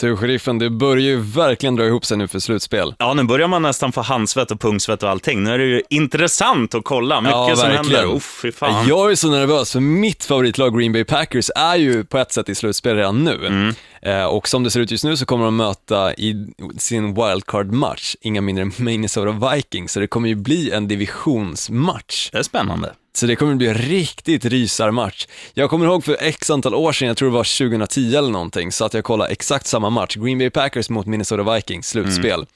[0.00, 2.94] Du, sheriffen, det börjar ju verkligen dra ihop sig nu för slutspel.
[2.98, 5.44] Ja, nu börjar man nästan få handsvett och pungsvett och allting.
[5.44, 7.20] Nu är det ju intressant att kolla.
[7.20, 8.14] Mycket Ja, som händer.
[8.16, 8.88] Uff, fy fan.
[8.88, 12.48] Jag är så nervös, för mitt favoritlag Green Bay Packers är ju på ett sätt
[12.48, 13.46] i slutspel redan nu.
[13.46, 13.74] Mm.
[14.02, 16.46] Eh, och som det ser ut just nu så kommer de möta i
[16.78, 22.30] sin wildcard-match, inga mindre än Minnesota Vikings, så det kommer ju bli en divisionsmatch.
[22.32, 22.92] Det är spännande.
[23.18, 25.26] Så det kommer bli en riktigt rysarmatch.
[25.54, 28.72] Jag kommer ihåg för x antal år sedan, jag tror det var 2010 eller någonting,
[28.72, 32.34] så att jag kollade exakt samma match, Green Bay Packers mot Minnesota Vikings, slutspel.
[32.34, 32.46] Mm.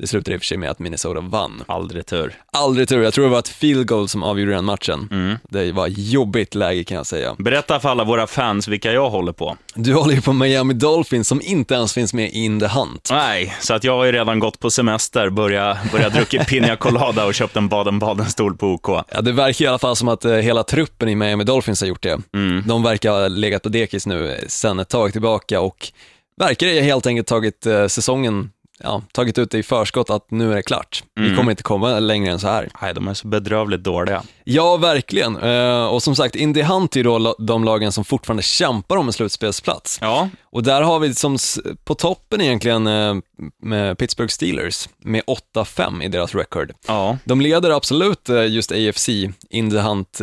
[0.00, 1.64] Det slutade i och för sig med att Minnesota vann.
[1.66, 2.34] Aldrig tur.
[2.52, 5.08] Aldrig tur, jag tror det var ett field goal som avgjorde den matchen.
[5.10, 5.36] Mm.
[5.48, 7.34] Det var jobbigt läge kan jag säga.
[7.38, 9.56] Berätta för alla våra fans vilka jag håller på.
[9.74, 13.08] Du håller ju på Miami Dolphins som inte ens finns med in the hunt.
[13.12, 17.26] Nej, så att jag har ju redan gått på semester, börjat börja druckit Pina Colada
[17.26, 18.88] och köpt en Baden-Baden-stol på OK.
[18.88, 21.88] Ja, det verkar i alla fall som att eh, hela truppen i Miami Dolphins har
[21.88, 22.18] gjort det.
[22.34, 22.62] Mm.
[22.66, 25.92] De verkar ha legat på dekis nu eh, sen ett tag tillbaka och
[26.36, 28.50] verkar helt enkelt tagit eh, säsongen,
[28.82, 31.04] ja, tagit ut det i förskott att nu är det klart.
[31.14, 31.36] Vi Mm.
[31.36, 32.68] kommer inte komma längre än så här.
[32.82, 34.22] Nej, de är så bedrövligt dåliga.
[34.44, 35.36] Ja, verkligen.
[35.36, 39.06] Eh, Och som sagt, in the hunt är då de lagen som fortfarande kämpar om
[39.06, 39.98] en slutspelsplats.
[40.00, 41.36] Ja, Och där har vi som
[41.84, 43.14] på toppen egentligen eh,
[43.62, 45.22] med Pittsburgh Steelers med
[45.54, 46.72] 8-5 i deras record.
[46.86, 47.18] ja.
[47.24, 49.08] De leder absolut eh, just AFC,
[49.50, 50.20] in the hunt,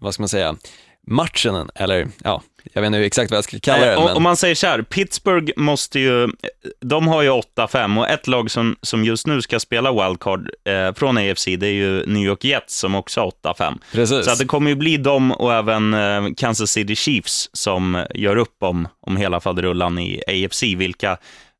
[0.00, 0.56] vad ska man säga,
[1.10, 3.92] matchen, eller ja, jag vet inte exakt vad jag ska kalla det.
[3.92, 4.16] Eh, om- men...
[4.16, 6.28] Om man säger så här, Pittsburgh måste ju,
[6.80, 10.94] de har ju 8-5 och ett lag som, som just nu ska spela wildcard eh,
[10.94, 13.78] från AFC, det är ju New York Jets som också har 8-5.
[13.92, 14.24] Precis.
[14.24, 18.36] Så att det kommer ju bli dem och även eh, Kansas City Chiefs som gör
[18.36, 21.10] upp om, om hela faderullan i AFC, vilka,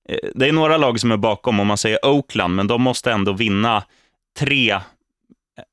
[0.08, 3.12] eh, det är några lag som är bakom, om man säger Oakland, men de måste
[3.12, 3.82] ändå vinna
[4.38, 4.78] tre,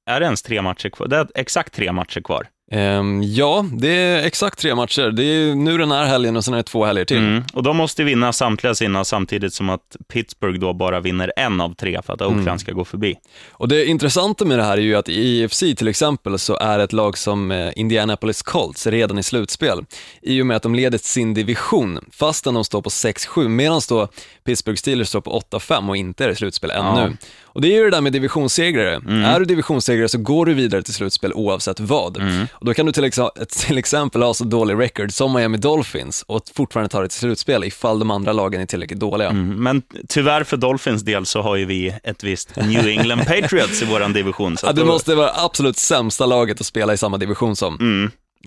[0.10, 1.08] är det ens tre matcher kvar?
[1.08, 2.48] Det är exakt tre matcher kvar.
[2.74, 5.12] Ehm, ja, det är exakt tre matcher.
[5.12, 7.18] Det är nu den här helgen och sen är det två helger till.
[7.18, 7.44] Mm.
[7.54, 11.76] Och de måste vinna samtliga sina samtidigt som att Pittsburgh då bara vinner en av
[11.76, 12.60] tre för att Oakland Mm.
[12.60, 13.16] ska gå förbi.
[13.52, 16.80] Och det intressanta med det här är ju att i EFC till exempel så är
[16.80, 19.86] ett lag som eh, Indianapolis Colts redan i slutspel.
[20.22, 24.08] I och med att de leder sin division, fastän de står på 6-7, medan då
[24.46, 27.18] Pittsburgh Steelers står på 8-5 och inte är i slutspel ännu.
[27.44, 28.94] Och det är ju det där med divisionssegrare.
[29.26, 32.18] Är du divisionssegrare så går du vidare till slutspel oavsett vad.
[32.66, 36.42] Då kan du till, exa- till exempel ha så dålig record som Miami Dolphins och
[36.56, 39.30] fortfarande ta dig till slutspel ifall de andra lagen är tillräckligt dåliga.
[39.30, 39.64] Mm.
[39.64, 43.86] Men tyvärr för Dolphins del så har ju vi ett visst New England Patriots i
[43.86, 44.58] våran division.
[44.58, 47.78] Så Ja, det då- måste vara absolut sämsta laget att spela i samma division som.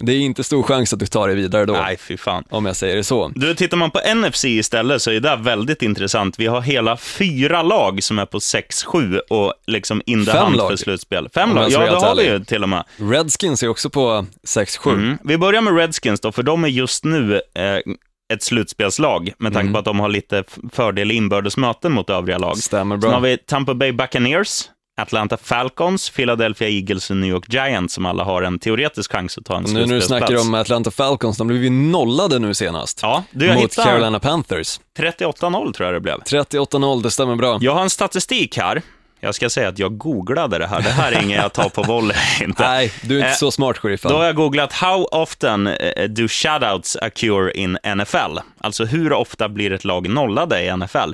[0.00, 2.44] Det är inte stor chans att du tar dig vidare då, Nej, fy fan.
[2.50, 3.32] om jag säger det så.
[3.34, 6.38] Du, tittar man på NFC istället så är det väldigt intressant.
[6.38, 10.56] Vi har hela fyra lag som är på 6-7 och liksom in the Fem hunt
[10.56, 10.68] lag.
[10.70, 11.28] för slutspel.
[11.34, 12.84] Fem lag, ja det har vi ju till och med.
[12.96, 14.92] Redskins är också på 6-7.
[14.92, 15.18] Mm.
[15.24, 17.92] Vi börjar med Redskins då, för de är just nu eh,
[18.32, 19.72] ett slutspelslag med tanke Mm.
[19.72, 22.56] på att de har lite fördel i inbördes möten mot övriga lag.
[22.56, 23.28] Stämmer Sen har bra.
[23.28, 24.64] vi Tampa Bay Buccaneers,
[24.98, 29.44] Atlanta Falcons, Philadelphia Eagles och New York Giants som alla har en teoretisk chans att
[29.44, 30.32] ta en Och nu när du slutspelsplats.
[30.32, 33.00] snackar om Atlanta Falcons, de blev ju nollade nu senast.
[33.02, 34.80] Ja, du, mot Carolina Panthers.
[34.98, 36.16] 38-0 tror jag det blev.
[36.20, 37.58] 38-0, det stämmer bra.
[37.60, 38.82] Jag har en statistik här.
[39.20, 40.82] Jag ska säga att jag googlade det här.
[40.82, 42.16] Det här är inget jag tar på volley.
[42.42, 42.62] Inte.
[42.68, 44.10] Nej, du är inte Eh, så smart, sheriffen.
[44.10, 49.48] Då har jag googlat “How often eh, do shoutouts occur in NFL?” Alltså hur ofta
[49.48, 51.12] blir ett lag nollade i NFL?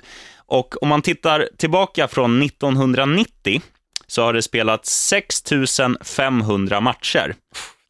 [0.52, 3.62] Och om man tittar tillbaka från 1990
[4.06, 5.42] så har det spelats 6
[6.04, 7.34] 500 matcher.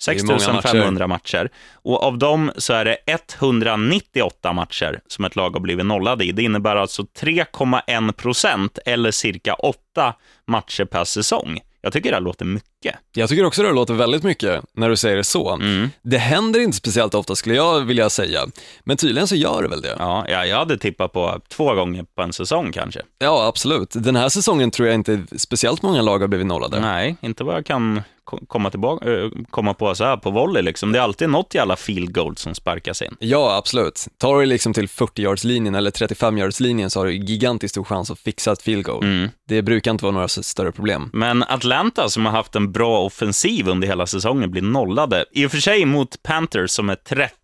[0.07, 1.51] Det är 6 många 500 matcher.
[1.73, 6.33] Och av dem så är det 198 matcher som ett lag har blivit nollade i.
[6.33, 10.15] Det innebär alltså 3,1 procent eller cirka 8
[10.47, 11.61] matcher per säsong.
[11.85, 12.95] Jag tycker det här låter mycket.
[13.15, 15.51] Jag tycker också det låter väldigt mycket när du säger det så.
[15.55, 15.91] Mm.
[16.03, 18.41] Det händer inte speciellt ofta skulle jag vilja säga,
[18.85, 19.97] men tydligen så gör det väl det.
[19.99, 23.01] Ja, jag hade tippat på två gånger på en säsong kanske.
[23.19, 23.91] Ja, absolut.
[23.93, 26.81] Den här säsongen tror jag inte speciellt många lag har blivit nollade.
[26.81, 28.03] Nej, inte vad jag kan
[28.49, 30.63] komma, tillbaka, eh, komma på så här på volley.
[30.63, 30.93] Liksom.
[30.93, 33.17] Det är alltid något jävla field goal som sparkas in.
[33.19, 34.07] Ja, absolut.
[34.19, 38.53] Tar du liksom till 40-yardslinjen eller 35-yardslinjen så har du gigantiskt stor chans att fixa
[38.53, 39.05] ett field goal.
[39.05, 39.29] Mm.
[39.49, 41.11] Det brukar inte vara några större problem.
[41.13, 45.25] Men Atlanta, som har haft en bra offensiv under hela säsongen, blir nollade.
[45.33, 46.95] I och för sig mot Panthers som är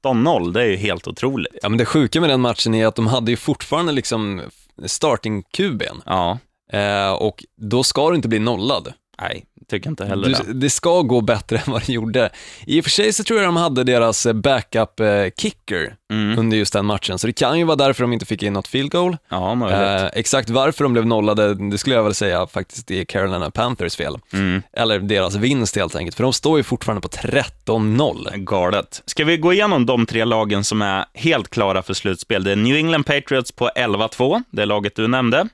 [0.04, 1.56] 13-0, det är ju helt otroligt.
[1.62, 4.42] Ja, men det sjuka med den matchen är att de hade ju fortfarande liksom
[4.86, 6.38] starting-QB'n Ja,
[6.72, 8.92] eh, och då ska du inte bli nollad.
[9.20, 10.52] nej, tycker inte heller det.
[10.52, 12.30] Det ska gå bättre än vad det gjorde.
[12.66, 16.38] I och för sig så tror jag de hade deras eh, backup-kicker Mm.
[16.38, 18.68] under just den matchen, så det kan ju vara därför de inte fick in något
[18.68, 19.16] field goal.
[19.28, 19.78] Ja, möjligt.
[19.80, 23.96] Eh, exakt varför de blev nollade, det skulle jag väl säga faktiskt är Carolina Panthers
[23.96, 24.18] fel.
[24.32, 24.62] Mm.
[24.72, 28.36] Eller deras vinst helt enkelt, för de står ju fortfarande på 13-0.
[28.36, 29.02] Galet.
[29.06, 32.44] Ska vi gå igenom de tre lagen som är helt klara för slutspel?
[32.44, 35.48] Det är New England Patriots på 11-2, det laget du nämnde.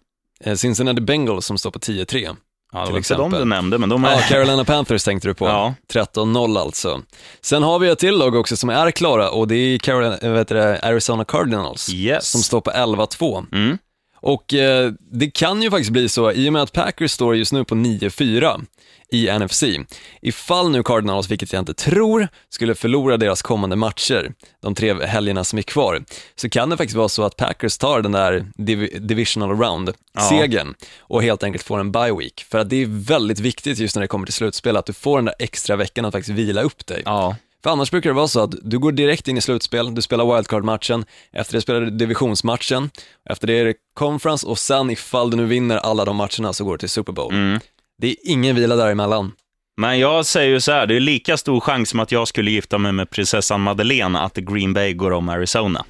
[0.44, 2.37] Eh, Cincinnati Bengals som står på 10-3.
[2.75, 3.38] Ja, det Till var inte de exempel.
[3.41, 4.11] du nämnde, men de är...
[4.12, 5.47] Ja, Carolina Panthers tänkte du på.
[5.47, 5.75] Ja.
[5.93, 7.00] 13-0 alltså.
[7.41, 10.55] Sen har vi ett till lag också som är klara och det är Carolina, heter
[10.55, 12.26] det, Arizona Cardinals Yes.
[12.31, 13.47] som står på 11-2.
[13.53, 13.79] Mm.
[14.21, 17.53] Och eh, det kan ju faktiskt bli så, i och med att Packers står just
[17.53, 18.61] nu på 9-4
[19.10, 19.64] i NFC,
[20.22, 25.44] ifall nu Cardinals, vilket jag inte tror, skulle förlora deras kommande matcher, de tre helgerna
[25.44, 26.04] som är kvar,
[26.36, 31.22] så kan det faktiskt vara så att Packers tar den där div- divisional round-segern och
[31.22, 32.46] helt enkelt får en bye week.
[32.50, 35.18] För att det är väldigt viktigt just när det kommer till slutspel, att du får
[35.18, 37.02] den där extra veckan att faktiskt vila upp dig.
[37.04, 37.36] Ja.
[37.62, 40.36] För annars brukar det vara så att du går direkt in i slutspel, du spelar
[40.36, 42.90] wildcard-matchen, efter det spelar du divisionsmatchen,
[43.30, 46.64] efter det är det conference och sen ifall du nu vinner alla de matcherna så
[46.64, 47.32] går du till Super Bowl.
[47.34, 47.60] Mm.
[48.02, 49.32] Det är ingen vila däremellan.
[49.76, 52.50] Men jag säger ju så här, det är lika stor chans som att jag skulle
[52.50, 55.85] gifta mig med prinsessan Madeleine att Green Bay går om Arizona.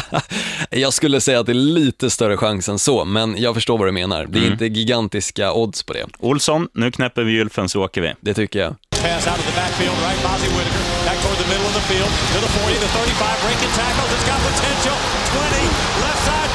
[0.70, 3.88] jag skulle säga att det är lite större chans än så, men jag förstår vad
[3.88, 4.26] du menar.
[4.28, 4.52] Det är Mm.
[4.52, 6.06] inte gigantiska odds på det.
[6.18, 8.12] Olsson, nu knäpper vi gylfen så åker vi.
[8.20, 8.70] Det tycker jag.
[8.90, 10.20] Pass out of the backfield, right?
[10.24, 13.72] Mozzie Whitaker back toward the middle of the field to the 40, the 35, breaking
[13.80, 14.10] tackles.
[14.16, 14.96] It's got potential.
[15.36, 15.68] 20,
[16.04, 16.50] left side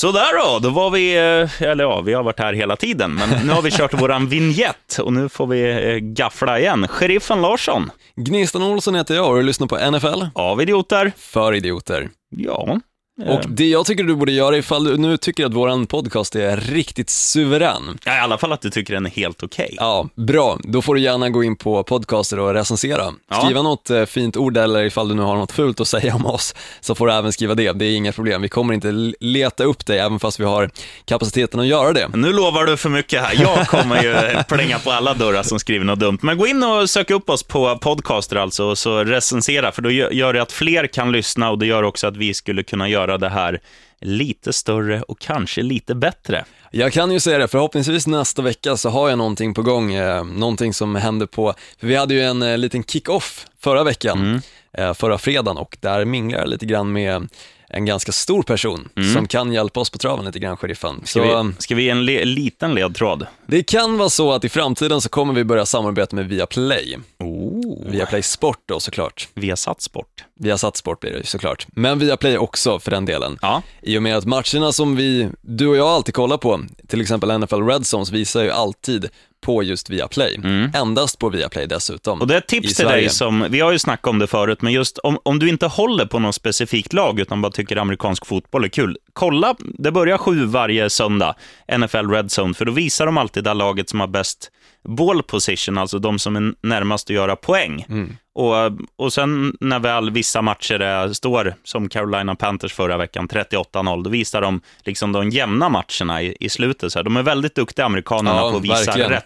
[0.00, 3.46] Sådär då, då var vi, eh, eller ja, vi har varit här hela tiden, men
[3.46, 6.88] nu har vi kört våran vignett och nu får vi eh, gaffla igen.
[6.88, 11.12] Sheriffen Larsson, Gnistan Olsson heter jag och du lyssnar på NFL av idioter.
[11.16, 12.08] för idioter.
[12.36, 12.80] Ja.
[13.26, 16.56] Och det jag tycker du borde göra ifall du nu tycker att våran podcast är
[16.56, 19.74] riktigt suverän, ja, I alla fall att du tycker den är helt okej.
[19.78, 20.58] Ja, bra.
[20.62, 23.12] Då får du gärna gå in på podcaster och recensera.
[23.30, 23.36] Ja.
[23.36, 26.26] Skriva något eh, fint ord eller ifall du nu har något fult att säga om
[26.26, 27.72] oss så får du även skriva det.
[27.72, 28.42] Det är inga problem.
[28.42, 30.70] Vi kommer inte leta upp dig även fast vi har
[31.04, 32.08] kapaciteten att göra det.
[32.14, 33.42] Nu lovar du för mycket här.
[33.42, 36.18] Jag kommer ju plänga på alla dörrar som skriver något dumt.
[36.22, 39.90] Men gå in och sök upp oss på Podcaster alltså, och så recensera, för då
[39.90, 43.07] gör det att fler kan lyssna och det gör också att vi skulle kunna göra
[43.16, 43.60] det här
[44.00, 46.44] lite större och kanske lite bättre.
[46.70, 50.24] Jag kan ju säga det, förhoppningsvis nästa vecka så har jag någonting på gång, eh,
[50.24, 54.94] någonting som händer på, för vi hade ju en eh, liten kick-off förra veckan, eh,
[54.94, 57.28] förra fredagen och där minglar jag lite grann med
[57.70, 61.00] en ganska stor person som kan hjälpa oss på traven lite grann, sheriffen.
[61.04, 63.26] Ska, Så, vi, ska vi ge en le, liten ledtråd?
[63.46, 66.98] Det kan vara så att i framtiden så kommer vi börja samarbeta med Viaplay.
[67.18, 67.90] Oh.
[67.90, 69.28] Viaplay Sport då såklart.
[69.34, 70.24] Vi har satt sport.
[70.40, 71.66] Viasat Sport blir det såklart.
[71.68, 73.38] Men Viaplay också för den delen.
[73.42, 73.62] Ja.
[73.82, 77.38] I och med att matcherna som vi, du och jag alltid kollar på, till exempel
[77.38, 79.08] NFL Red Zones visar ju alltid
[79.40, 80.40] på just Viaplay.
[80.74, 82.12] Endast på Viaplay dessutom.
[82.12, 82.20] Mm.
[82.20, 83.00] Och det är ett tips till Sverige.
[83.00, 85.66] dig som, vi har ju snackat om det förut, men just om, om du inte
[85.66, 90.18] håller på något specifikt lag utan bara tycker amerikansk fotboll är kul, kolla, det börjar
[90.18, 91.34] sju varje söndag,
[91.78, 94.50] NFL Red Zone, för då visar de alltid det laget som har bäst
[94.88, 97.86] ball position, alltså de som är närmast att göra poäng.
[97.88, 98.16] Mm.
[98.34, 98.54] Och,
[98.96, 104.10] och sen när väl vissa matcher är, står, som Carolina Panthers förra veckan, 38-0, då
[104.10, 106.92] visar de liksom de jämna matcherna i, i slutet.
[106.92, 107.04] Så här.
[107.04, 109.10] De är väldigt duktiga, amerikanerna, Ja, på att visa verkligen.
[109.10, 109.24] rätt,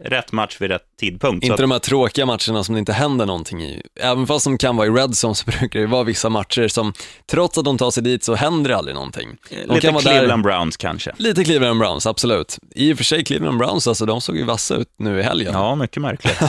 [0.00, 1.44] rätt match vid rätt tidpunkt.
[1.46, 3.82] Inte de här tråkiga matcherna som det inte händer någonting i.
[4.00, 6.92] Även fast de kan vara i Red Zone så brukar det vara vissa matcher som,
[7.30, 9.28] trots att de tar sig dit så händer det aldrig någonting.
[9.66, 11.12] De Lite Cleveland Browns kanske.
[11.16, 12.58] Lite Cleveland Browns, absolut.
[12.74, 15.52] I och för sig, Cleveland Browns, alltså, de såg ju vassa ut nu i helgen.
[15.52, 16.36] Ja, mycket märkligt.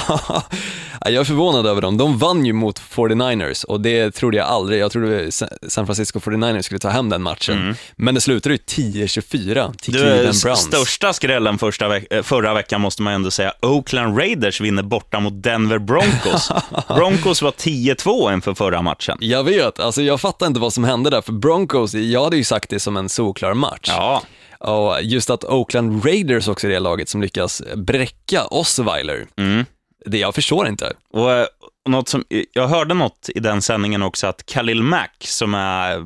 [1.06, 1.98] jag är förvånad över dem.
[1.98, 4.80] De vann ju mot 49ers och det trodde jag aldrig.
[4.82, 5.32] Jag trodde
[5.68, 7.76] San Francisco 49ers skulle ta hem den matchen.
[7.96, 8.62] Men det slutade ju
[9.06, 10.60] 10-24 till Du, Cleveland Browns.
[10.62, 13.54] största skrällen första veck- eh, förra veckan måste man ändå säga.
[13.62, 16.52] Oakland Raiders vinner borta mot Denver Broncos.
[16.88, 19.18] Broncos var 10-2 inför förra matchen.
[19.22, 22.44] Jag vet, alltså jag fattar inte vad som hände där, för Broncos, jag hade ju
[22.44, 23.88] sagt det som en solklar match.
[23.88, 24.22] Ja,
[24.60, 29.66] Och just att Oakland Raiders också är det laget som lyckas bräcka Osweiler, mm.
[30.06, 30.94] det jag förstår inte.
[31.14, 31.46] och, eh,
[31.90, 36.06] och något som, jag hörde något i den sändningen också, att Khalil Mack, som är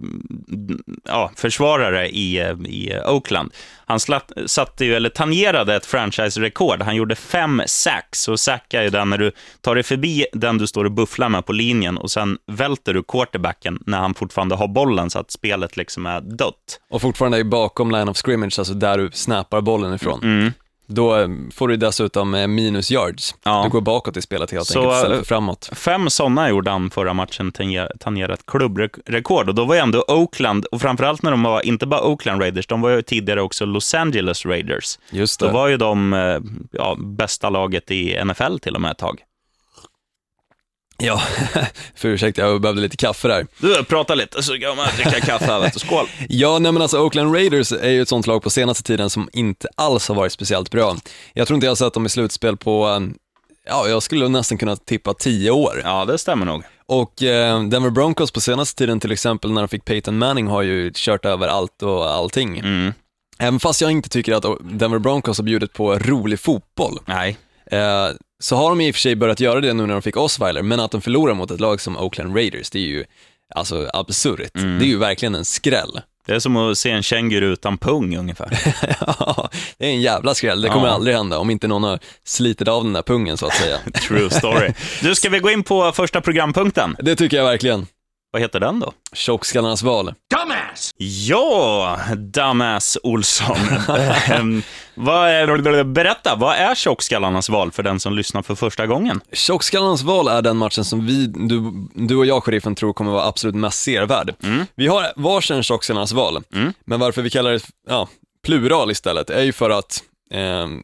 [1.04, 2.38] ja, försvarare i,
[2.68, 3.54] i Oakland,
[3.86, 6.82] han slatt, satte ju, eller tangerade ett franchise-rekord.
[6.82, 10.58] Han gjorde fem sacks, och sack är ju den när du tar dig förbi den
[10.58, 14.56] du står och bufflar med på linjen och sen välter du quarterbacken när han fortfarande
[14.56, 16.80] har bollen så att spelet liksom är dött.
[16.90, 20.20] Och fortfarande är bakom line of scrimmage, alltså där du snappar bollen ifrån.
[20.24, 20.52] Mm.
[20.88, 23.36] Då eh, får du dessutom eh, minus yards.
[23.44, 23.64] Ja.
[23.64, 25.70] Du går bakåt i spelet helt Så, enkelt istället eh, för framåt.
[25.74, 27.52] Fem sådana gjorde han förra matchen,
[28.00, 29.50] tangerat klubbrekord.
[29.50, 32.68] Och då var ju ändå Oakland, och framförallt när de var, inte bara Oakland Raiders,
[32.68, 35.00] de var ju tidigare också Los Angeles Raiders.
[35.10, 35.52] Just Då det.
[35.52, 36.14] var ju de
[36.72, 39.20] ja, bästa laget i NFL till och med ett tag.
[40.98, 41.22] Ja,
[41.96, 43.48] för ursäkta, jag behövde lite kaffe där.
[43.58, 45.80] Du, prata lite så kan man dricka kaffe här, vet du.
[45.80, 46.06] Skål!
[46.30, 49.30] Ja, nej men alltså Oakland Raiders är ju ett sånt lag på senaste tiden som
[49.34, 50.98] inte alls har varit speciellt bra.
[51.34, 53.00] Jag tror inte jag har sett dem i slutspel på, eh,
[53.68, 55.82] ja, jag skulle nästan kunna tippa tio år.
[55.84, 56.64] Ja, det stämmer nog.
[56.86, 60.62] Och eh, Denver Broncos på senaste tiden till exempel när de fick Peyton Manning har
[60.62, 62.60] ju kört över allt och allting.
[62.60, 62.94] Mm.
[63.40, 67.38] Även fast jag inte tycker att Denver Broncos har bjudit på rolig fotboll, Nej.
[67.72, 68.08] eh,
[68.44, 70.62] så har de i och för sig börjat göra det nu när de fick Osweiler,
[70.62, 73.06] men att de förlorar mot ett lag som Oakland Raiders, det är ju
[73.56, 74.52] alltså absurt.
[74.54, 76.02] Det är ju verkligen en skräll.
[76.28, 78.60] Det är som att se en känguru utan pung ungefär.
[79.20, 80.94] Ja, det är en jävla skräll, det kommer Ja.
[80.94, 83.78] aldrig hända om inte någon har slitit av den där pungen så att säga.
[84.08, 84.74] True story.
[85.02, 86.96] Du, ska vi gå in på första programpunkten?
[87.00, 87.88] Det tycker jag verkligen.
[88.32, 88.92] Vad heter den då?
[89.14, 90.14] Tjockskallarnas val.
[90.98, 93.58] Ja, Dumbass Olsson.
[94.32, 94.62] Ehm,
[94.96, 99.22] vad är, berätta, vad är tjockskallarnas val för den som lyssnar för första gången?
[99.32, 103.26] Tjockskallarnas val är den matchen som vi, du, du och jag, sheriffen, tror kommer vara
[103.28, 104.36] absolut mest servärd.
[104.76, 106.44] Vi har varsin tjockskallarnas val,
[106.86, 108.08] men varför vi kallar det ja,
[108.46, 110.04] plural istället är ju för att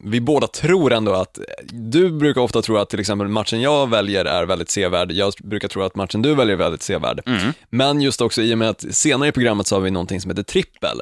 [0.02, 1.40] vi båda tror ändå att,
[1.72, 5.68] du brukar ofta tro att till exempel matchen jag väljer är väldigt sevärd, jag brukar
[5.68, 7.22] tro att matchen du väljer är väldigt sevärd.
[7.70, 10.32] Men just också i och med att senare i programmet så har vi någonting som
[10.32, 11.02] heter trippel,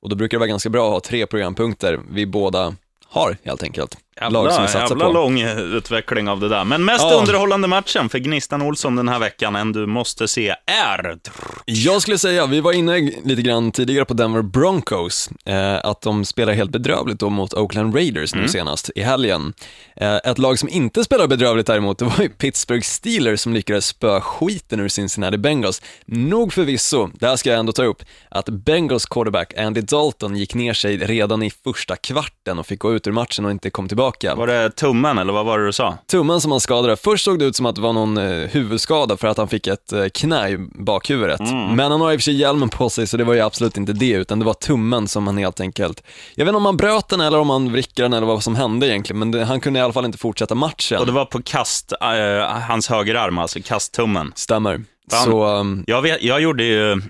[0.00, 2.74] och då brukar det vara ganska bra att ha tre programpunkter vi båda
[3.06, 3.96] har helt enkelt.
[4.20, 5.12] Lag som vi satsar jävla på.
[5.12, 5.40] lång
[5.76, 6.64] utveckling av det där.
[6.64, 7.14] Men mest Ja.
[7.20, 11.18] underhållande matchen för Gnistan Olsson den här veckan, en du måste se, är...
[11.64, 16.24] Jag skulle säga, vi var inne lite grann tidigare på Denver Broncos, eh, att de
[16.24, 19.52] spelar helt bedrövligt då mot Oakland Raiders nu senast i helgen.
[19.96, 23.86] Eh, ett lag som inte spelar bedrövligt däremot, det var ju Pittsburgh Steelers som lyckades
[23.86, 25.82] spöa skiten ur Cincinnati Bengals.
[26.06, 30.54] Nog förvisso, det här ska jag ändå ta upp, att Bengals quarterback Andy Dalton gick
[30.54, 33.88] ner sig redan i första kvarten och fick gå ut ur matchen och inte kom
[33.88, 34.01] tillbaka.
[34.38, 35.98] Var det tummen, eller vad var det du sa?
[36.10, 39.16] Tummen som han skadade, först såg det ut som att det var någon eh, huvudskada
[39.16, 41.40] för att han fick ett eh, knä i bakhuvudet.
[41.76, 43.76] Men han har i och för sig hjälmen på sig så det var ju absolut
[43.76, 46.02] inte det, utan det var tummen som han helt enkelt,
[46.34, 48.56] jag vet inte om han bröt den eller om han vrickade den eller vad som
[48.56, 50.98] hände egentligen, men det, han kunde i alla fall inte fortsätta matchen.
[50.98, 54.32] Och det var på kast, eh, hans högerarm, alltså kasttummen.
[54.36, 54.80] Stämmer.
[55.10, 55.24] Fan.
[55.24, 57.02] Så, um, Jag, vet, jag gjorde ju...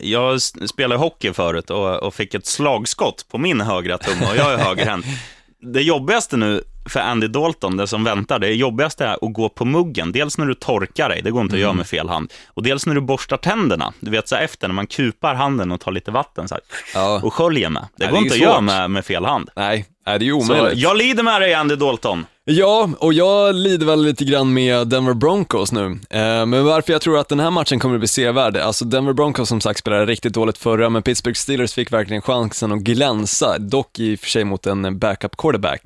[0.00, 4.52] Jag spelade hockey förut och, och fick ett slagskott på min högra tumme och jag
[4.52, 5.06] är högerhänt.
[5.60, 9.64] Det jobbigaste nu för Andy Dalton, det som väntar, det jobbigaste är att gå på
[9.64, 10.12] muggen.
[10.12, 12.32] Dels när du torkar dig, det går inte att göra med fel hand.
[12.46, 13.92] Och dels när du borstar tänderna.
[14.00, 16.62] Du vet så här efter, när man kupar handen och tar lite vatten så här,
[16.94, 17.82] ja, och sköljer med.
[17.96, 19.50] Det Nej, går det inte att göra med, med fel hand.
[19.56, 20.78] nej, nej, det är ju Så omöjligt.
[20.82, 22.26] jag lider med dig, Andy Dalton.
[22.50, 25.84] Ja, och jag lider väl lite grann med Denver Broncos nu.
[26.10, 29.12] Eh, men varför jag tror att den här matchen kommer att bli sevärd, alltså Denver
[29.12, 33.58] Broncos som sagt spelade riktigt dåligt förra, men Pittsburgh Steelers fick verkligen chansen att glänsa,
[33.58, 35.82] dock i och för sig mot en backup quarterback.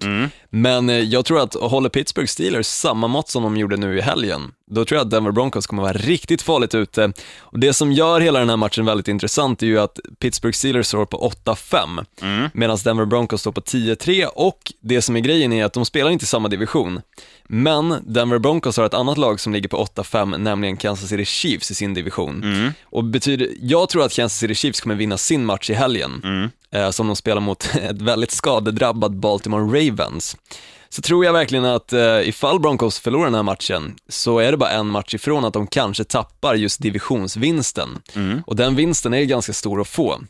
[0.50, 4.00] Men eh, jag tror att håller Pittsburgh Steelers samma mått som de gjorde nu i
[4.00, 7.12] helgen, då tror jag att Denver Broncos kommer vara riktigt farligt ute.
[7.40, 10.86] Och det som gör hela den här matchen väldigt intressant är ju att Pittsburgh Steelers
[10.86, 15.64] står på 8-5, medan Denver Broncos står på 10-3 och det som är grejen är
[15.64, 17.00] att de spelar inte i samma division.
[17.44, 21.70] Men Denver Broncos har ett annat lag som ligger på 8-5, nämligen Kansas City Chiefs
[21.70, 22.42] i sin division.
[22.84, 26.22] Och betyder, jag tror att Kansas City Chiefs kommer vinna sin match i helgen,
[26.72, 30.36] eh, som de spelar mot ett väldigt skadedrabbat Baltimore Ravens.
[30.92, 34.56] Så tror jag verkligen att eh, ifall Broncos förlorar den här matchen, så är det
[34.56, 37.88] bara en match ifrån att de kanske tappar just divisionsvinsten.
[38.46, 40.20] Och den vinsten är ju ganska stor att få.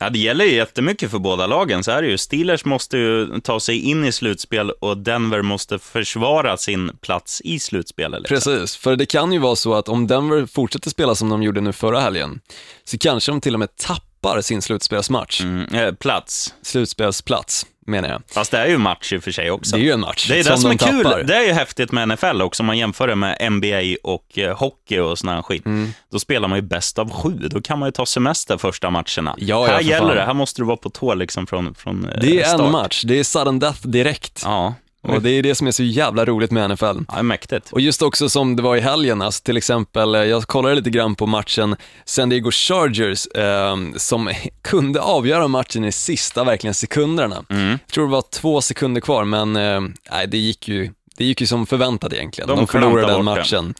[0.00, 2.18] Ja, det gäller ju jättemycket för båda lagen, så är det ju.
[2.18, 7.58] Steelers måste ju ta sig in i slutspel och Denver måste försvara sin plats i
[7.58, 8.20] slutspelet.
[8.20, 8.52] Liksom.
[8.52, 11.60] Precis, för det kan ju vara så att om Denver fortsätter spela som de gjorde
[11.60, 12.40] nu förra helgen,
[12.84, 15.40] så kanske de till och med tappar sin slutspelsmatch.
[15.40, 16.54] Mm, eh, plats.
[16.62, 18.22] Slutspelsplats, menar jag.
[18.34, 19.76] Fast det är ju match i och för sig också.
[19.76, 21.04] Det är ju en match Det är det som, de är kul.
[21.04, 21.22] tappar.
[21.22, 24.56] Det är ju häftigt med NFL också, om man jämför det med NBA och eh,
[24.58, 25.66] hockey och sån här skit.
[25.66, 25.92] Mm.
[26.12, 27.30] Då spelar man ju bäst av sju.
[27.50, 29.06] Då kan man ju ta semester första matcherna.
[29.18, 30.16] Ja, ja, här gäller fan.
[30.16, 30.22] det.
[30.24, 32.60] Här måste du vara på tå liksom från, från eh, Det är start.
[32.60, 34.42] en match, det är sudden death direkt.
[34.44, 34.74] Ja,
[35.08, 36.98] Och det är det som är så jävla roligt med NFL.
[37.08, 37.72] ja mäktigt.
[37.72, 40.90] Och just också som det var i helgen, alltså till exempel, eh, jag kollade lite
[40.90, 44.30] grann på matchen San Diego Chargers eh, som
[44.62, 47.44] kunde avgöra matchen i sista verkligen sekunderna.
[47.50, 47.68] Mm.
[47.70, 49.80] Jag tror det var två sekunder kvar, men eh,
[50.28, 52.48] det gick ju det gick ju som förväntat egentligen.
[52.48, 53.74] De De, förlorade den matchen.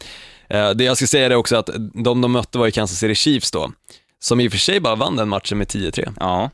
[0.49, 1.69] Eh, det jag ska säga är också att
[2.03, 3.71] de de mötte var ju Kansas City Chiefs då,
[4.19, 6.13] som i och för sig bara vann den matchen med 10-3.
[6.19, 6.49] Ja.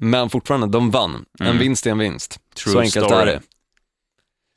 [0.00, 1.24] Men fortfarande, de vann.
[1.40, 1.58] En Mm.
[1.58, 2.38] vinst är en vinst.
[2.62, 3.22] True Så enkelt story.
[3.22, 3.40] är det.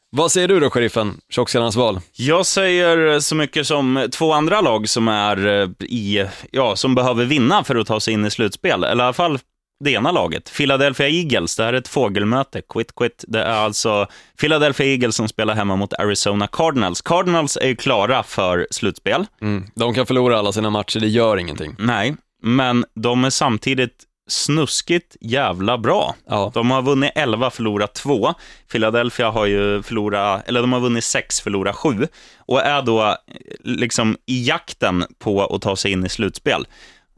[0.10, 1.20] Vad säger du då, sheriffen?
[1.30, 2.00] Tjockskallarnas val?
[2.12, 7.26] Jag säger så mycket som två andra lag som är eh, i, ja, som behöver
[7.26, 8.84] vinna för att ta sig in i slutspel.
[8.84, 9.40] Eller i alla fall
[9.84, 10.52] det ena laget.
[10.58, 12.62] Philadelphia Eagles, det här är ett fågelmöte.
[12.70, 13.26] Quit, quit.
[13.28, 14.08] Det är alltså
[14.40, 17.02] Philadelphia Eagles som spelar hemma mot Arizona Cardinals.
[17.02, 19.26] Cardinals är ju klara för slutspel.
[19.42, 19.64] Mm.
[19.76, 21.76] De kan förlora alla sina matcher, det gör ingenting.
[21.80, 26.16] Nej, men de är samtidigt snuskigt jävla bra.
[26.28, 26.52] Ja.
[26.54, 28.34] De har vunnit 11, förlorat 2.
[28.72, 32.08] Philadelphia har ju förlorat, eller de har vunnit 6, förlorat 7.
[32.38, 33.16] Och är då eh,
[33.64, 36.68] liksom i jakten på att ta sig in i slutspel.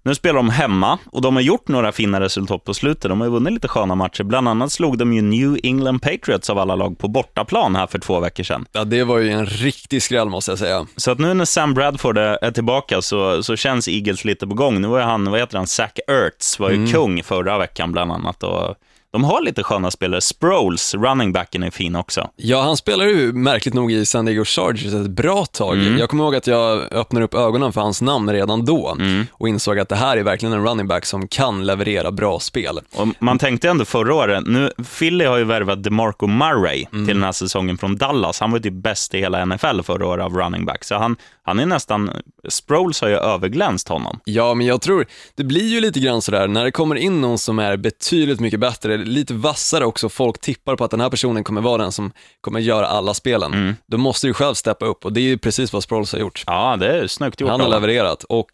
[0.07, 3.09] Nu spelar de hemma och de har gjort några fina resultat på slutet.
[3.09, 4.23] De har ju vunnit lite sköna matcher.
[4.23, 7.99] Bland annat slog de ju New England Patriots av alla lag på bortaplan här för
[7.99, 8.65] två veckor sedan.
[8.71, 10.87] Ja, det var ju en riktig skräll måste jag säga.
[10.95, 14.81] Så att nu när Sam Bradford är tillbaka så, så känns Eagles lite på gång.
[14.81, 18.43] Nu var han, vad heter han, Zach Ertz var ju kung förra veckan bland annat.
[18.43, 18.75] Och
[19.11, 20.21] de har lite sköna spelare.
[20.21, 22.29] Sproles, running backen, är fin också.
[22.35, 25.77] Ja, han spelar ju märkligt nog i San Diego Chargers ett bra tag.
[25.77, 25.97] Mm.
[25.97, 29.25] Jag kommer ihåg att jag öppnade upp ögonen för hans namn redan då Mm.
[29.31, 32.79] och insåg att det här är verkligen en running back som kan leverera bra spel.
[32.95, 37.23] Och man tänkte ändå förra året, nu, Philly har ju värvat DeMarco Murray till den
[37.23, 38.39] här säsongen från Dallas.
[38.39, 40.83] Han var ju typ bäst i hela NFL förra året av running back.
[40.83, 41.15] Så han,
[41.47, 42.11] han är nästan,
[42.49, 44.19] Sproles har ju överglänst honom.
[44.23, 47.37] Ja, men jag tror, det blir ju lite grann sådär, när det kommer in någon
[47.37, 51.43] som är betydligt mycket bättre, lite vassare också, folk tippar på att den här personen
[51.43, 52.11] kommer vara den som
[52.41, 53.75] kommer göra alla spelen, Mm.
[53.87, 56.43] då måste du själv steppa upp och det är ju precis vad Sproles har gjort.
[56.47, 58.51] Ja, det är snyggt gjort Han har levererat och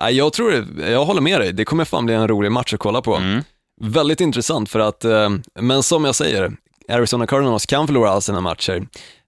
[0.00, 2.80] nej, jag tror, jag håller med dig, det kommer fan bli en rolig match att
[2.80, 3.16] kolla på.
[3.16, 3.42] Mm.
[3.80, 6.52] Väldigt intressant för att, ehm, men som jag säger,
[6.88, 8.86] Arizona Cardinals kan förlora alla sina matcher.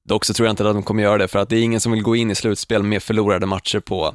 [0.09, 1.81] Dock så tror jag inte att de kommer göra det för att det är ingen
[1.81, 4.15] som vill gå in i slutspel med förlorade matcher på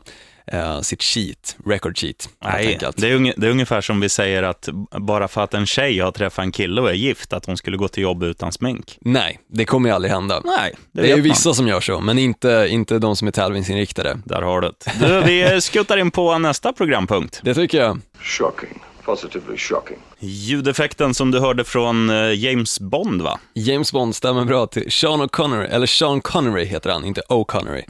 [0.51, 2.29] eh, sitt sheet, record sheet.
[2.41, 4.69] helt Nej, det är, unge- det är ungefär som vi säger att
[4.99, 7.77] bara för att en tjej har träffat en kille och är gift, att hon skulle
[7.77, 8.97] gå till jobb utan smink.
[9.01, 10.41] Nej, det kommer ju aldrig hända.
[10.45, 11.23] Nej, det, Det, är ju man.
[11.23, 14.17] vissa som gör så, men inte, inte de som är tävlingsinriktade.
[14.25, 14.67] Där har du
[14.99, 15.07] det.
[15.07, 17.39] Du, vi skuttar in på nästa programpunkt.
[17.43, 17.99] Det tycker jag.
[18.21, 18.79] Shocking.
[19.05, 19.97] Positively shocking.
[20.19, 23.39] Ljudeffekten som du hörde från eh, James Bond, va?
[23.53, 27.83] James Bond stämmer bra till Sean O'Connery, eller Sean Connery heter han, inte O'Connery.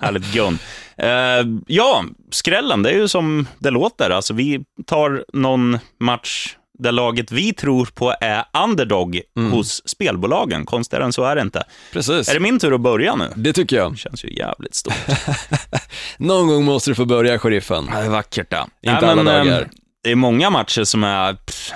[0.00, 0.58] Härligt gun.
[0.96, 1.08] Eh,
[1.66, 4.10] ja, skrällen, det är ju som det låter.
[4.10, 9.20] Alltså, vi tar någon match där laget vi tror på är underdog
[9.52, 10.66] hos spelbolagen.
[10.66, 11.64] Konstigare än så är det inte.
[11.92, 13.24] Precis, Är det min tur att börja nu?
[13.36, 13.98] det tycker jag.
[13.98, 14.94] känns ju jävligt stort.
[16.18, 17.88] Någon gång måste du få börja, sheriffen.
[17.92, 18.66] Ja, det är vackert det.
[18.90, 19.68] Inte alla dagar.
[20.06, 21.34] Eh, Det är många matcher som är...
[21.34, 21.72] Pff,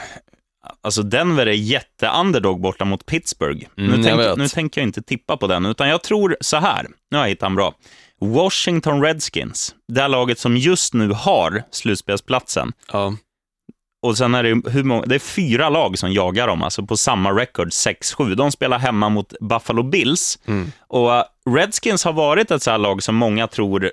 [0.83, 3.67] alltså Denver är jätte-underdog borta mot Pittsburgh.
[3.79, 6.87] Mm, nu, tänk, nu tänker jag inte tippa på den, utan jag tror så här.
[7.11, 7.75] Nu har jag hittat en bra.
[8.21, 12.73] Washington Redskins, det här laget som just nu har slutspelsplatsen.
[12.93, 13.17] Ja.
[14.03, 16.97] Och sen är det, hur många, det är fyra lag som jagar dem, alltså på
[16.97, 18.35] samma record, 6-7.
[18.35, 20.39] De spelar hemma mot Buffalo Bills.
[20.47, 20.73] Mm.
[20.87, 21.23] Och uh,
[21.57, 23.91] Redskins har varit ett så här lag som många tror,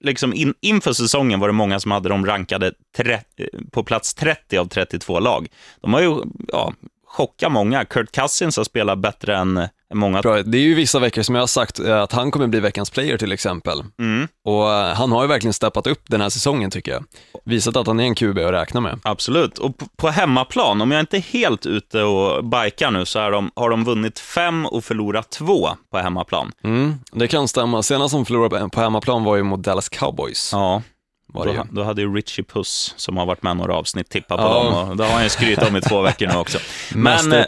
[0.00, 4.14] liksom in, inför säsongen var det många som hade dem rankade tre, eh, på plats
[4.14, 5.48] 30 av 32 lag.
[5.80, 6.16] De har ju
[6.48, 6.72] ja,
[7.06, 7.84] chockat många.
[7.84, 10.22] Kurt Cousins har spelat bättre än eh, många.
[10.22, 10.42] Bra.
[10.42, 12.90] Det är ju vissa veckor som jag har sagt eh, att han kommer bli veckans
[12.90, 13.84] player till exempel.
[14.00, 17.04] Mm, Och eh, han har ju verkligen steppat upp den här säsongen tycker jag.
[17.44, 19.00] Visat att han är en QB att räkna med.
[19.02, 19.58] absolut.
[19.58, 23.50] Och på, hemmaplan, om jag inte är helt ute och bikar nu, så är de,
[23.56, 26.52] har de vunnit fem och förlorat två på hemmaplan.
[26.64, 27.82] Mm, det kan stämma.
[27.82, 30.50] Senast som förlorade på- på hemmaplan var ju mot Dallas Cowboys.
[30.52, 30.82] Ja,
[31.28, 31.46] var.
[31.46, 34.64] Då, då hade ju Richie Puss, som har varit med några avsnitt, tippat på Ja.
[34.64, 34.90] dem.
[34.90, 36.58] Och det har han ju skrytit om i två veckor nu också.
[36.94, 37.44] Men, eh,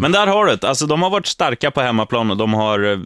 [0.00, 0.68] men där har du det.
[0.68, 2.92] Alltså, de har varit starka på hemmaplan och de har...
[2.92, 2.98] eh,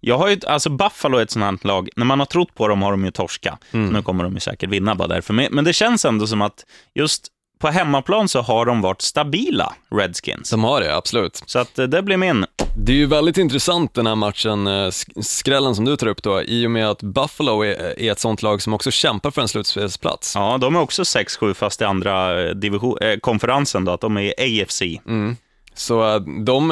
[0.00, 2.68] Jag har ju, alltså Buffalo är ett sånt här lag, när man har trott på
[2.68, 3.58] dem har de ju torska.
[3.72, 3.88] Mm.
[3.92, 5.34] Nu kommer de ju säkert vinna bara därför.
[5.34, 7.28] Men, men det känns ändå som att just
[7.60, 10.50] på hemmaplan så har de varit stabila, Redskins.
[10.50, 11.42] De har det, absolut.
[11.46, 12.46] Så att eh, det blir min.
[12.76, 16.22] Det är ju väldigt intressant den här matchen, eh, sk- skrällen som du tar upp
[16.22, 19.42] då, i och med att Buffalo är, är ett sånt lag som också kämpar för
[19.42, 20.34] en slutspelsplats.
[20.34, 24.16] Ja, de är också 6-7 fast i andra eh, division, eh, konferensen då, att de
[24.16, 24.82] är i AFC.
[25.06, 25.36] Mm.
[25.74, 26.70] Så eh, de,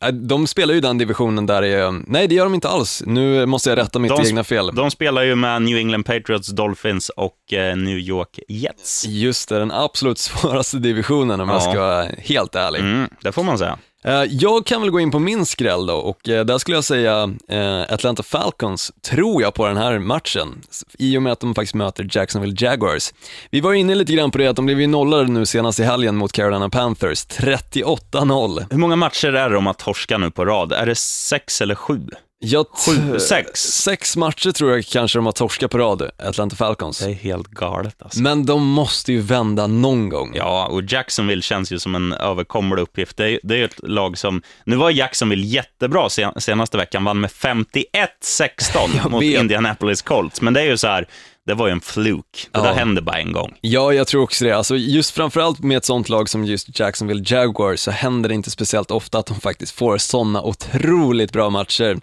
[0.00, 3.02] eh, de spelar ju den divisionen där är, nej det gör de inte alls.
[3.06, 4.70] Nu måste jag rätta mitt De- egna fel.
[4.74, 9.04] De spelar ju med New England Patriots, Dolphins och eh, New York Jets.
[9.06, 11.60] Just det, den absolut svåraste divisionen om jag Ja.
[11.60, 12.80] ska vara helt ärlig.
[12.80, 13.78] Mm, det får man säga.
[14.08, 16.84] Eh, jag kan väl gå in på min skräll då och eh, där skulle jag
[16.84, 20.62] säga eh, Atlanta Falcons, tror jag på den här matchen,
[20.98, 23.12] i och med att de faktiskt möter Jacksonville Jaguars.
[23.50, 25.82] Vi var inne lite grann på det att de blev ju nollade nu senast i
[25.82, 28.66] helgen mot Carolina Panthers, 38-0.
[28.70, 30.72] Hur många matcher är det om att torska nu på rad?
[30.72, 32.00] Är det sex eller sju?
[32.40, 33.60] Jag Sju, sex.
[33.60, 36.98] Sex matcher tror jag kanske de har torskat på rad, Atlanta Falcons.
[36.98, 38.20] Det är helt galet alltså.
[38.20, 40.32] Men de måste ju vända någon gång.
[40.34, 43.16] Ja, och Jacksonville känns ju som en överkomlig uppgift.
[43.16, 44.42] Det är, det är ett lag som...
[44.64, 49.40] Nu var Jacksonville jättebra sen, senaste veckan, vann med 51-16 mot vet.
[49.40, 50.40] Indianapolis Colts.
[50.40, 51.08] Men det är ju så här,
[51.48, 52.24] det var ju en fluk.
[52.32, 52.62] Det Ja.
[52.62, 53.54] där hände bara en gång.
[53.60, 54.52] Ja, jag tror också det.
[54.52, 58.50] Alltså, just framförallt med ett sånt lag som just Jacksonville Jaguars så händer det inte
[58.50, 61.98] speciellt ofta att de faktiskt får sådana otroligt bra matcher.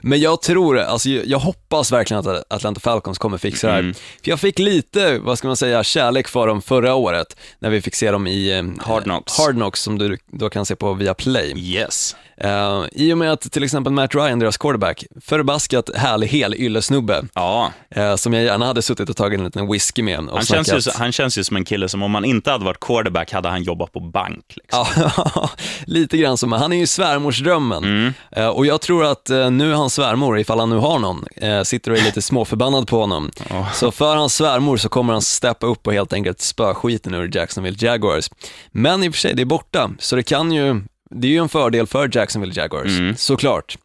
[0.00, 3.82] Men jag tror, alltså jag hoppas verkligen att Atlanta Falcons kommer fixa det här.
[4.22, 7.80] För jag fick lite, vad ska man säga, kärlek för dem förra året när vi
[7.82, 9.38] fick se dem i eh, Hard Knocks.
[9.38, 11.52] Hard Knocks som du då kan se på via Play.
[11.56, 12.16] Yes.
[12.36, 17.22] Eh, I och med att till exempel Matt Ryan, deras quarterback, förbaskat härlig hel yllesnubbe,
[17.34, 20.44] Ja, eh, som jag gärna hade suttit och tagit en liten whisky med och han
[20.44, 23.32] känns, ju, han känns ju som en kille som om han inte hade varit quarterback
[23.32, 24.44] hade han jobbat på bank.
[24.56, 24.86] Liksom.
[25.84, 27.84] Lite grann som, han är ju svärmorsdrömmen.
[27.84, 28.12] Mm.
[28.30, 31.24] Eh, och jag tror att nu hans svärmor, ifall han nu har någon,
[31.64, 33.30] sitter och är lite småförbannad på honom.
[33.74, 37.36] Så för hans svärmor så kommer han steppa upp och helt enkelt spöa skiten ur
[37.36, 38.30] Jacksonville Jaguars.
[38.72, 41.38] Men i och för sig, det är borta, så det kan ju, det är ju
[41.38, 43.16] en fördel för Jacksonville Jaguars, Mm.
[43.16, 43.78] såklart.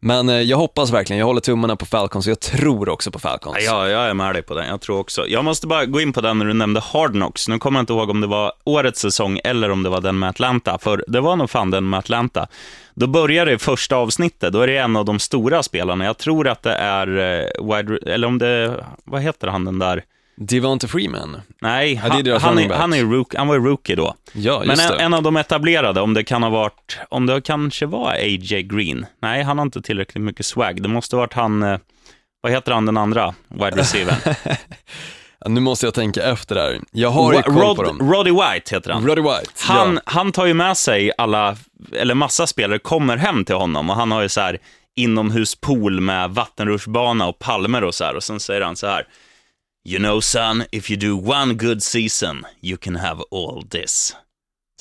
[0.00, 3.18] Men eh, jag hoppas verkligen, jag håller tummarna på Falcons och jag tror också på
[3.18, 3.56] Falcons.
[3.60, 4.66] Ja, jag är med dig på den.
[4.68, 5.26] Jag tror också.
[5.28, 7.48] Jag måste bara gå in på den när du nämnde Hard Knocks.
[7.48, 10.18] Nu kommer jag inte ihåg om det var årets säsong eller om det var den
[10.18, 12.46] med Atlanta, för det var nog fan den med Atlanta.
[12.94, 16.04] Då börjar det första avsnittet, då är det en av de stora spelarna.
[16.04, 20.02] Jag tror att det är, eh, wide, eller om det, vad heter han den där?
[20.36, 23.96] Devonta Freeman, Nej, Ja, det är han, han, är, han, är rook, han var rookie
[23.96, 24.14] då.
[24.32, 27.86] ja Men en, en av de etablerade, om det kan ha varit, om det kanske
[27.86, 28.62] var A.J.
[28.62, 29.06] Green.
[29.22, 30.82] Nej, han har inte tillräckligt mycket swag.
[30.82, 31.78] Det måste ha varit han, eh,
[32.40, 34.16] vad heter han den andra wide receiver?
[35.40, 36.80] Ja, nu måste jag tänka efter där.
[36.92, 38.12] Jag har ju koll på Rod, dem.
[38.12, 39.06] Roddy White heter han.
[39.06, 40.00] Roddy White, Han, ja.
[40.04, 41.56] han tar ju med sig alla,
[41.92, 44.58] eller massa spelare kommer hem till honom och han har ju så här
[44.94, 48.16] inomhuspool med vattenrutschbana och palmer och så här.
[48.16, 49.06] Och sen säger han så här.
[49.88, 54.16] You know son, if you do one good season, you can have all this.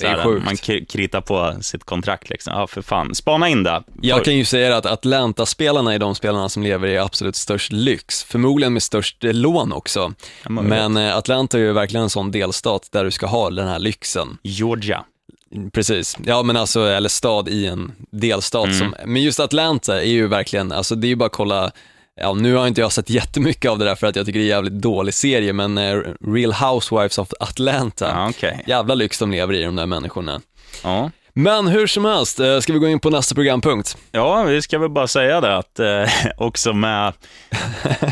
[0.01, 0.45] Det är sjukt.
[0.45, 2.53] Man kritar på sitt kontrakt liksom.
[2.53, 3.15] Ja, för fan.
[3.15, 3.83] Spana in det.
[4.01, 8.23] Jag kan ju säga att Atlanta-spelarna är de spelarna som lever i absolut störst lyx,
[8.23, 10.13] förmodligen med störst eh, lån också.
[10.43, 13.49] Ja, men- Men eh, Atlanta är ju verkligen en sån delstat där du ska ha
[13.49, 14.37] den här lyxen.
[14.43, 15.03] Georgia.
[15.73, 20.27] Precis, ja men alltså, eller stad i en delstat som, men just Atlanta är ju
[20.27, 21.71] verkligen, alltså det är ju bara att kolla,
[22.21, 24.43] ja nu har inte jag sett jättemycket av det där för att jag tycker det
[24.45, 25.97] är en jävligt dålig serie, men eh,
[26.27, 28.63] Real Housewives of Atlanta, Ja, okej.
[28.67, 30.41] jävla lyx de lever i de där människorna.
[30.83, 31.11] Ja.
[31.33, 33.97] Men hur som helst, eh, ska vi gå in på nästa programpunkt?
[34.11, 37.13] Ja, vi ska väl bara säga det att eh, också med,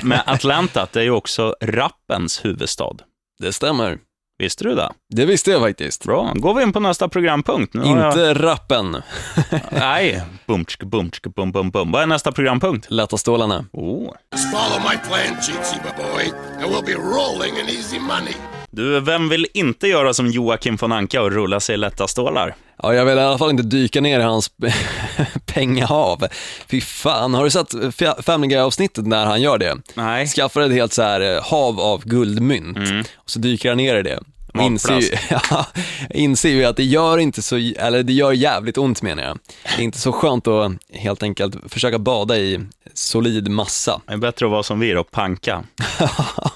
[0.04, 2.96] med Atlanta, det är ju också rappens huvudstad.
[3.40, 3.98] Det stämmer.
[4.44, 4.90] Visste du det?
[5.10, 6.04] Det visste jag faktiskt.
[6.06, 7.74] Bra, går vi in på nästa programpunkt.
[7.74, 8.08] Nu har jag...
[8.12, 8.98] Inte rappen,
[9.72, 11.92] Nej, bumtsk, bumtsk, bum, bum, bum.
[11.92, 12.92] Vad är nästa programpunkt?
[12.92, 13.66] lätta stålarna.
[13.74, 14.12] Oh.
[14.36, 16.32] Just follow my plan, Cheatsy boy,
[16.64, 18.34] and we'll be rolling in easy money.
[18.72, 22.56] Du, vem vill inte göra som Joakim von Anka och rulla sig i lätta stålar?
[22.84, 24.52] Ja, jag vill i alla fall inte dyka ner i hans
[25.46, 26.28] pengahav.
[26.70, 29.76] Fy fan, har du sett Fa- Family Guy-avsnittet när han gör det?
[29.94, 30.28] Nej.
[30.28, 32.78] Skaffar ett helt så här eh, hav av guldmynt
[33.16, 34.20] och så dyker han ner i det.
[34.54, 35.10] Och inser, ju,
[35.50, 35.66] ja,
[36.10, 39.40] inser ju att det gör inte så, eller det gör jävligt ont menar jag.
[39.76, 42.60] Det är inte så skönt att helt enkelt försöka bada i
[42.94, 44.02] solid massa.
[44.08, 45.64] Det är bättre att vara som vi då, panka.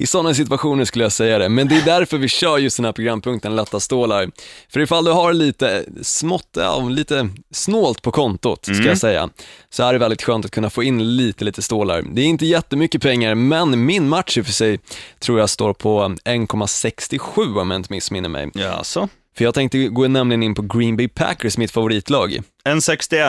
[0.00, 2.84] I sådana situationer skulle jag säga det, men det är därför vi kör just den
[2.84, 4.30] här programpunkten lätta stålar.
[4.68, 9.28] För ifall du har lite smått, ja, lite snålt på kontot, ska jag säga,
[9.70, 12.02] så är det väldigt skönt att kunna få in lite, lite stålar.
[12.12, 14.80] Det är inte jättemycket pengar, men min match i och för sig
[15.18, 18.50] tror jag står på 1,67 om jag inte missminner mig.
[18.54, 19.08] Ja, så.
[19.36, 22.40] För jag tänkte gå nämligen in på Green Bay Packers, mitt favoritlag.
[22.64, 23.20] En 61,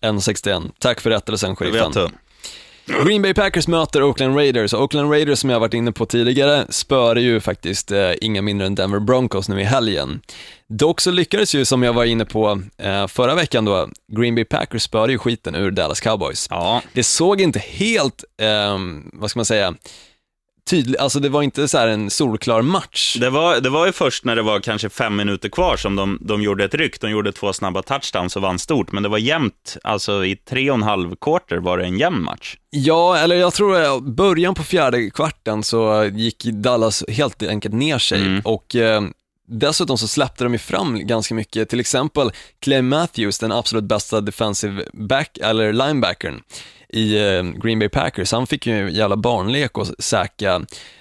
[0.00, 0.70] 1,61.
[0.78, 2.10] Tack för rättelsen, sheriffen.
[2.88, 7.20] Green Bay Packers möter Oakland Raiders Oakland Raiders som jag varit inne på tidigare spöade
[7.20, 10.20] ju faktiskt eh, inga mindre än Denver Broncos nu i helgen.
[10.68, 14.44] Dock så lyckades ju, som jag var inne på eh, förra veckan då, Green Bay
[14.44, 16.46] Packers spöade ju skiten ur Dallas Cowboys.
[16.50, 19.74] Ja, Det såg inte helt, ehm, vad ska man säga,
[20.68, 23.16] tydligt, alltså det var inte så här en solklar match.
[23.20, 26.18] det var, det var ju först när det var kanske fem minuter kvar som de,
[26.20, 27.00] de gjorde ett ryck.
[27.00, 29.76] De gjorde två snabba touchdowns och vann stort, men det var jämnt.
[29.82, 32.56] Alltså i tre och en halv quarter var det en jämn match.
[32.70, 37.98] Ja, eller jag tror att början på fjärde kvarten så gick Dallas helt enkelt ner
[37.98, 39.02] sig och eh,
[39.48, 44.20] dessutom så släppte de ju fram ganska mycket, till exempel Clay Matthews, den absolut bästa
[44.20, 46.42] defensive back, eller linebackern
[46.92, 50.60] i eh, Green Bay Packers, han fick ju jävla barnlek och säkra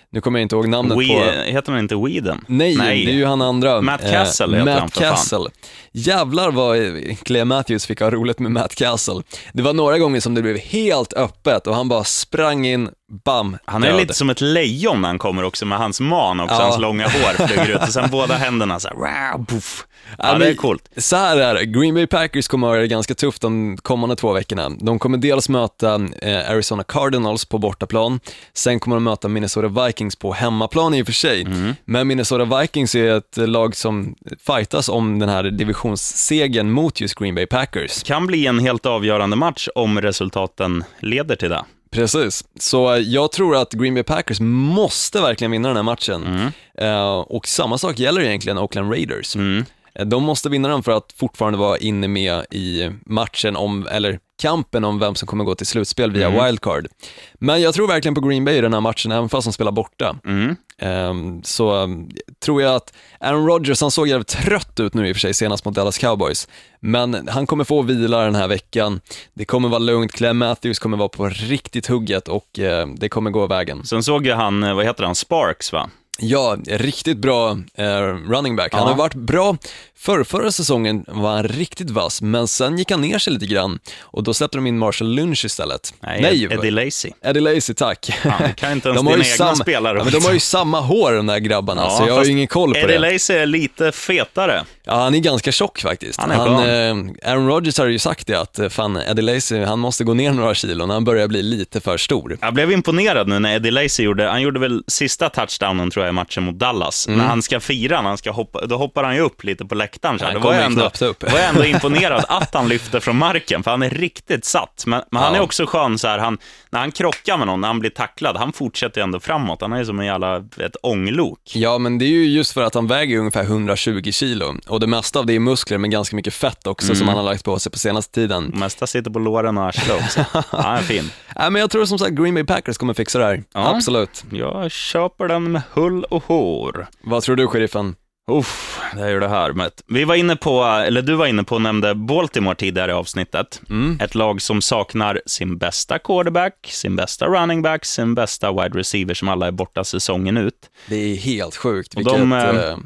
[0.09, 1.41] nu kommer jag inte ihåg namnet We, på...
[1.51, 2.45] Heter han inte Weeden?
[2.47, 3.81] Nej, det är ju han andra.
[3.81, 5.09] Matt eh, Castle heter Matt han för fan.
[5.09, 5.49] Castle.
[5.91, 9.21] Jävlar vad eh, Clay Matthews fick ha roligt med Matt Castle.
[9.53, 12.89] Det var några gånger som det blev helt öppet och han bara sprang in,
[13.25, 13.97] bam, Han är död.
[13.97, 16.61] lite som ett lejon när han kommer också med hans man också, Ja.
[16.61, 18.95] hans långa hår flyger ut och sen båda händerna så här,
[19.35, 19.85] wow, puff.
[20.17, 20.89] Ja, men det är coolt.
[20.97, 24.15] Så här är det, Green Bay Packers kommer att ha det ganska tufft de kommande
[24.15, 24.69] två veckorna.
[24.69, 28.19] De kommer dels möta eh, Arizona Cardinals på bortaplan,
[28.53, 31.41] sen kommer de möta Minnesota Vikings på hemmaplan i och för sig.
[31.41, 31.75] Mm.
[31.85, 34.15] Men Minnesota Vikings är ett lag som
[34.47, 38.03] fightas om den här divisionssegern mot just Green Bay Packers.
[38.03, 41.63] Kan bli en helt avgörande match om resultaten leder till det.
[41.91, 46.51] Precis, så eh, jag tror att Green Bay Packers måste verkligen vinna den här matchen.
[46.77, 49.35] Eh, och samma sak gäller egentligen Oakland Raiders.
[49.35, 49.65] Mm.
[50.05, 54.83] De måste vinna den för att fortfarande vara inne med i matchen om, eller kampen
[54.83, 56.45] om vem som kommer gå till slutspel via Mm.
[56.45, 56.87] wildcard.
[57.33, 59.71] Men jag tror verkligen på Green Bay i den här matchen, även fast de spelar
[59.71, 60.15] borta.
[60.25, 60.55] Mm.
[60.81, 62.09] Ehm, så um,
[62.45, 65.33] tror jag att Aaron Rodgers, han såg jävligt trött ut nu i och för sig
[65.33, 66.47] senast mot Dallas Cowboys,
[66.79, 69.01] men han kommer få vila den här veckan.
[69.33, 73.31] Det kommer vara lugnt, Clem Matthews kommer vara på riktigt hugget och eh, det kommer
[73.31, 73.85] gå vägen.
[73.85, 75.89] Sen såg jag han, eh, vad heter han, Sparks va?
[76.19, 77.85] Ja, riktigt bra eh,
[78.29, 78.73] running back.
[78.73, 78.87] Han Ja.
[78.87, 79.57] har varit bra,
[79.97, 83.79] för förra säsongen var han riktigt vass, men sen gick han ner sig lite grann
[84.01, 85.93] och då släppte de in Marshall Lynch istället.
[85.99, 87.11] Nej, Eddie Lacy.
[87.21, 88.09] Eddie Lacy, tack.
[88.23, 90.39] Fan, kan inte ens De har dina egna samma, spelare ja, men de har ju
[90.39, 93.13] samma hår de där grabbarna, Ja, så jag har ju ingen koll på Eddie det.
[93.13, 94.63] Lacy är lite fetare.
[94.83, 96.19] Ja, han är ganska tjock faktiskt.
[96.19, 99.79] Han är eh, Aaron Rodgers har ju sagt det att eh, fan, Eddie Lacy, han
[99.79, 102.37] måste gå ner några kilo när han börjar bli lite för stor.
[102.41, 106.06] Jag blev imponerad nu när Eddie Lacy gjorde, han gjorde väl sista touchdownen tror jag
[106.09, 107.07] i matchen mot Dallas.
[107.07, 107.19] Mm.
[107.19, 109.75] När han ska fira, när han ska hoppa, då hoppar han ju upp lite på
[109.75, 110.19] läktaren.
[110.19, 110.33] Så här.
[110.33, 111.23] Han var jag ändå, upp.
[111.31, 114.83] var jag ändå imponerad att han lyfter från marken, för han är riktigt satt.
[114.87, 115.39] Men, men han Ja.
[115.39, 116.37] är också skön så här, han,
[116.69, 119.61] när han krockar med någon, när han blir tacklad, han fortsätter ju ändå framåt.
[119.61, 121.39] Han är som en jävla, ett ånglok.
[121.53, 124.87] Ja, men det är ju just för att han väger ungefär 120 kilo och det
[124.87, 127.59] mesta av det är muskler men ganska mycket fett också som han har lagt på
[127.59, 128.49] sig på senaste tiden.
[128.51, 130.25] Det mesta sitter på låren och arslet också.
[130.57, 131.11] Han är fin.
[131.35, 133.43] Nej, men jag tror som sagt Green Bay Packers kommer fixa det här.
[133.53, 133.75] Ja.
[133.75, 134.23] Absolut.
[134.31, 136.87] Jag köper den med hull och hår.
[137.01, 137.95] Vad tror du, sheriffen?
[138.31, 139.71] Uff, det är ju det här med...
[139.87, 143.61] Vi var inne på, eller du var inne på och nämnde Baltimore tidigare i avsnittet.
[143.99, 149.13] Ett lag som saknar sin bästa quarterback, sin bästa running back, sin bästa wide receiver
[149.13, 150.69] som alla är borta säsongen ut.
[150.89, 152.77] Det är helt sjukt Och vilket de, de, eh, eh,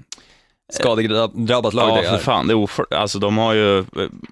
[0.72, 2.20] skadedrabbat lag Ja, det för är.
[2.20, 2.48] fan.
[2.48, 2.86] Det är oför...
[2.92, 3.86] alltså, de har ju...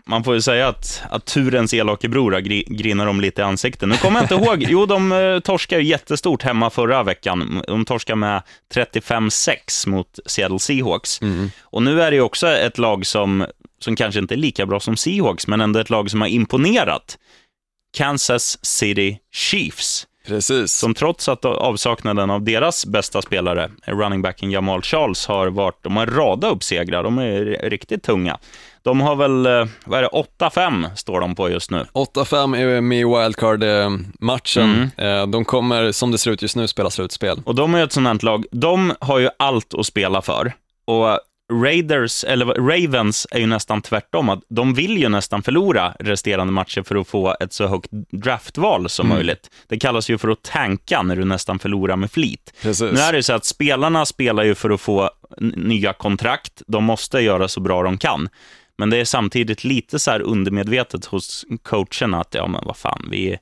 [0.05, 2.63] Man får ju säga att, att turens elake bror gri...
[2.67, 3.89] grinar dem lite i ansiktet.
[3.89, 4.65] Nu kommer jag inte ihåg.
[4.69, 7.61] Jo, de uh, torskade ju jättestort hemma förra veckan.
[7.67, 8.41] De torskade med
[8.73, 11.19] 35-6 mot Seattle Seahawks.
[11.61, 13.45] Och nu är det ju också ett lag som,
[13.79, 17.17] som kanske inte är lika bra som Seahawks, men ändå ett lag som har imponerat.
[17.97, 20.71] Kansas City Chiefs Precis.
[20.73, 25.97] som trots att avsaknaden av deras bästa spelare, running backen Jamal Charles, har varit, de
[25.97, 27.03] har radat upp segrar.
[27.03, 28.37] De är riktigt tunga.
[28.83, 31.85] De har väl, eh, vad är det, 8-5 står de på just nu.
[31.93, 34.89] 8-5 är med i wildcard-matchen.
[34.97, 35.19] Mm.
[35.21, 37.41] Eh, De kommer, som det ser ut just nu, spela slutspel.
[37.45, 40.53] Och de är ett sånt här lag, de har ju allt att spela för.
[40.85, 41.19] Och
[41.51, 46.83] Raiders, eller Ravens är ju nästan tvärtom, att de vill ju nästan förlora resterande matcher
[46.83, 49.49] för att få ett så högt draftval som möjligt.
[49.67, 52.53] Det kallas ju för att tanka när du nästan förlorar med flit.
[52.61, 52.91] Precis.
[52.91, 55.09] Nu är det så att spelarna spelar ju för att få
[55.55, 56.61] nya kontrakt.
[56.67, 58.29] De måste göra så bra de kan.
[58.77, 63.07] Men det är samtidigt lite så här undermedvetet hos coacherna att, ja men vad fan,
[63.11, 63.37] vi,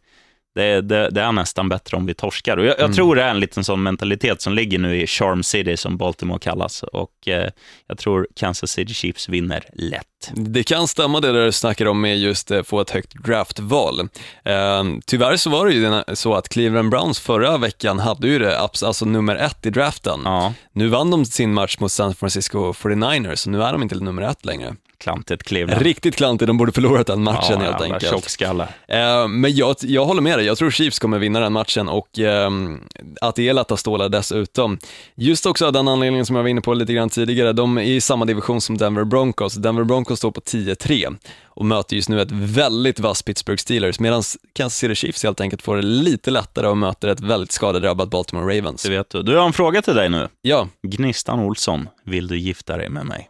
[0.58, 2.58] det, det, det är nästan bättre om vi torskar.
[2.58, 5.44] Och jag, jag tror det är en liten sån mentalitet som ligger nu i Charm
[5.44, 6.84] City, som Baltimore kallas.
[6.84, 7.50] Och eh,
[7.88, 10.32] jag tror Kansas City Chiefs vinner lätt.
[10.34, 14.00] Det kan stämma det där du snackar om med just eh, få ett högt draftval.
[14.46, 18.60] Eh, tyvärr så var det ju så att Cleveland Browns förra veckan hade ju det
[18.60, 20.20] alltså nummer ett i draften.
[20.24, 23.96] Ja, Nu vann de sin match mot San Francisco 49ers, så nu är de inte
[23.96, 24.76] nummer ett längre.
[25.00, 25.82] Klantigt Cleveland.
[25.82, 28.12] Riktigt klantigt, de borde förlorat den matchen ja, helt enkelt.
[28.12, 28.70] tjockskallar.
[28.88, 32.20] Eh, men jag, jag håller med dig, jag tror Chiefs kommer vinna den matchen och
[32.20, 32.80] ehm,
[33.22, 34.80] att det är lätta stålar dessutom.
[35.16, 37.82] Just också av den anledningen som jag var inne på lite grann tidigare, de är
[37.82, 39.54] i samma division som Denver Broncos.
[39.54, 44.24] Denver Broncos står på 10-3 och möter just nu ett väldigt vass Pittsburgh Steelers, medan
[44.54, 48.58] Kansas City Chiefs helt enkelt får det lite lättare och möter ett väldigt skadedrabbat Baltimore
[48.58, 48.84] Ravens.
[48.84, 49.24] Det vet du.
[49.24, 50.28] Du, har en fråga till dig nu.
[50.42, 53.30] Ja, Gnistan Olsson, vill du gifta dig med mig?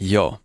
[0.00, 0.38] ja.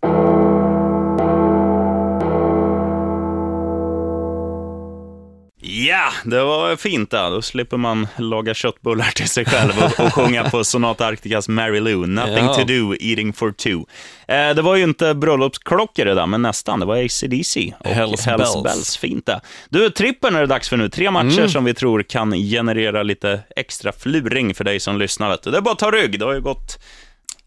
[5.87, 7.17] Ja, det var fint det.
[7.29, 11.79] Då slipper man laga köttbullar till sig själv och, och sjunga på Sonata Arcticas Mary
[11.79, 12.05] Lou.
[12.05, 12.53] Nothing Ja.
[12.53, 13.85] to do, eating for two.
[14.33, 16.79] Eh, det var ju inte bröllopsklockor det där, men nästan.
[16.79, 18.63] Det var AC/DC och Hells Hells Bells.
[18.63, 18.97] Bells.
[18.97, 19.41] Fint det.
[19.69, 20.89] Du, trippen är det dags för nu.
[20.89, 21.49] Tre matcher Mm.
[21.49, 25.37] som vi tror kan generera lite extra fluring för dig som lyssnar.
[25.43, 26.19] Det är bara att ta rygg.
[26.19, 26.79] Det har ju gått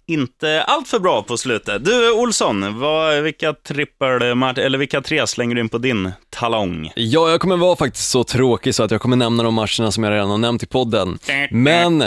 [0.09, 1.85] inte allt för bra på slutet.
[1.85, 4.23] Du, Olsson, vad, vilka trippel,
[4.59, 6.93] eller vilka tre slänger du in på din talong?
[6.97, 10.05] Ja, jag kommer vara faktiskt så tråkig så att jag kommer nämna de matcherna som
[10.05, 11.19] jag redan har nämnt i podden.
[11.51, 11.99] Men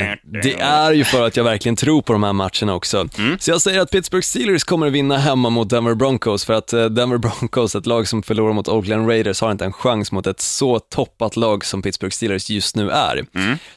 [0.43, 3.07] det är ju för att jag verkligen tror på de här matcherna också.
[3.39, 6.85] Så jag säger att Pittsburgh Steelers kommer vinna hemma mot Denver Broncos för att eh,
[6.85, 10.41] Denver Broncos, ett lag som förlorar mot Oakland Raiders, har inte en chans mot ett
[10.41, 13.25] så toppat lag som Pittsburgh Steelers just nu är.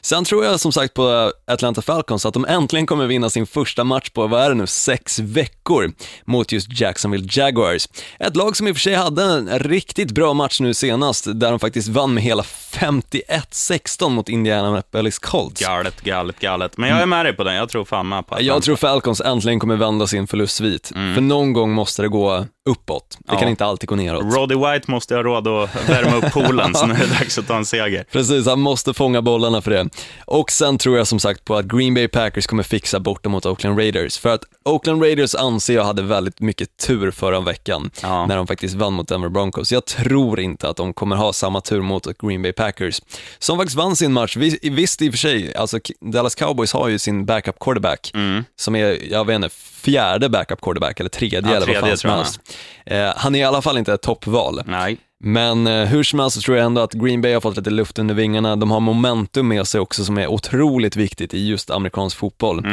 [0.01, 3.83] Sen tror jag som sagt på Atlanta Falcons att de äntligen kommer vinna sin första
[3.83, 5.91] match på, vad är det nu, sex veckor
[6.25, 7.87] mot just Jacksonville Jaguars.
[8.19, 11.49] Ett lag som i och för sig hade en riktigt bra match nu senast, där
[11.49, 15.61] de faktiskt vann med hela 51-16 mot Indianapolis Colts.
[15.61, 16.77] Galet, galet, galet.
[16.77, 17.55] Men jag är med dig på den.
[17.55, 21.53] Jag tror fan med på Jag tror Falcons äntligen kommer vända sin förlustsvit, för någon
[21.53, 23.17] gång måste det gå uppåt.
[23.19, 23.39] Det Ja.
[23.39, 24.35] kan inte alltid gå neråt.
[24.35, 27.47] Roddy White måste ha råd att värma upp poolen, så nu är det dags att
[27.47, 28.05] ta en seger.
[28.11, 29.89] Precis, han måste fånga bollarna för det.
[30.25, 33.45] Och sen tror jag som sagt på att Green Bay Packers kommer fixa borta mot
[33.45, 34.17] Oakland Raiders.
[34.17, 38.25] För att Oakland Raiders anser jag hade väldigt mycket tur förra veckan, Ja.
[38.25, 39.71] när de faktiskt vann mot Denver Broncos.
[39.71, 43.01] Jag tror inte att de kommer ha samma tur mot Green Bay Packers,
[43.39, 44.37] som faktiskt vann sin match.
[44.37, 48.11] Vis- Visst i och för sig, alltså Dallas Cowboys har ju sin backup quarterback,
[48.55, 49.49] som är, jag vet inte,
[49.81, 51.51] fjärde backup quarterback, eller tredje Mm.
[51.51, 52.39] Ja, eller vad fan som helst.
[52.85, 54.61] Eh, han är i alla fall inte ett toppval.
[54.65, 54.97] Nej.
[55.23, 57.69] Men eh, hur som helst så tror jag ändå att Green Bay har fått lite
[57.69, 58.55] luft under vingarna.
[58.55, 62.65] De har momentum med sig också som är otroligt viktigt i just amerikansk fotboll.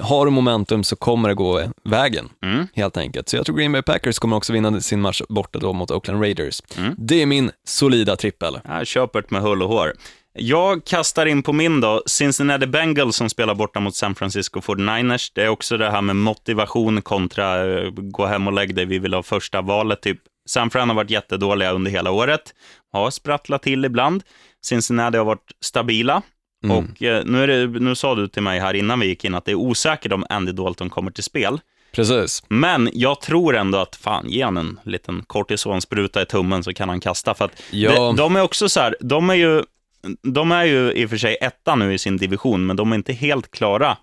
[0.00, 2.28] Har du momentum så kommer det gå vägen,
[2.74, 3.28] helt enkelt.
[3.28, 6.20] Så jag tror Green Bay Packers kommer också vinna sin match borta då mot Oakland
[6.22, 6.62] Raiders.
[6.96, 8.58] Det är min solida trippel.
[8.64, 9.92] Ja, köpert med hull och hår.
[10.34, 15.32] Jag kastar in på min då, Cincinnati Bengals som spelar borta mot San Francisco 49ers.
[15.34, 18.98] Det är också det här med motivation kontra eh, gå hem och lägg dig, vi
[18.98, 20.00] vill ha första valet.
[20.02, 20.18] Typ.
[20.48, 22.54] San Fran har varit jättedåliga under hela året,
[22.92, 24.22] har sprattlat till ibland.
[24.64, 26.22] Cincinnati har varit stabila.
[26.70, 29.34] Och eh, nu, är det, nu sa du till mig här innan vi gick in
[29.34, 31.60] att det är osäkert om Andy Dalton kommer till spel.
[31.92, 32.42] Precis.
[32.48, 36.88] Men jag tror ändå att, fan, ge han en liten kortisonspruta i tummen så kan
[36.88, 37.34] han kasta.
[37.34, 37.94] För att Ja.
[37.94, 39.62] de, de är också så här, de är ju,
[40.22, 42.96] de är ju i och för sig etta nu i sin division, men de är
[42.96, 43.96] inte helt klara.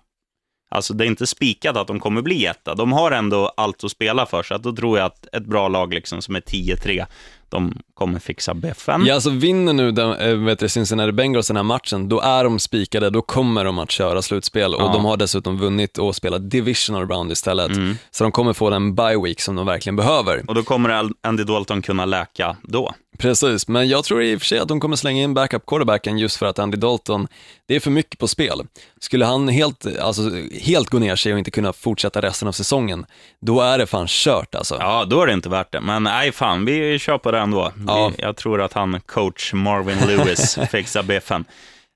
[0.70, 2.74] Alltså det är inte spikat att de kommer bli etta.
[2.74, 5.68] De har ändå allt att spela för, så att då tror jag att ett bra
[5.68, 7.06] lag liksom som är 10-3,
[7.50, 9.06] de kommer fixa beffen.
[9.06, 12.44] Ja, alltså vinner nu den, äh, vet du, Cincinnati Bengals den här matchen, då är
[12.44, 14.92] de spikade, då kommer de att köra slutspel och Ja.
[14.92, 17.70] de har dessutom vunnit och spelat divisional round istället.
[17.70, 17.96] Mm.
[18.10, 20.44] Så de kommer få den bye week som de verkligen behöver.
[20.48, 22.94] Och då kommer Andy Dalton kunna läka då.
[23.18, 26.18] Precis, men jag tror i och för sig att de kommer slänga in backup quarterbacken
[26.18, 27.28] just för att Andy Dalton,
[27.68, 28.62] det är för mycket på spel.
[29.00, 30.22] Skulle han helt, alltså,
[30.62, 33.06] helt gå ner sig och inte kunna fortsätta resten av säsongen,
[33.40, 34.76] då är det fan kört alltså.
[34.80, 35.80] Ja, då är det inte värt det.
[35.80, 37.72] Men nej, fan, vi kör på det ändå.
[37.86, 38.12] Ja.
[38.18, 41.44] Jag tror att han, coach Marvin Lewis, fixar biffen.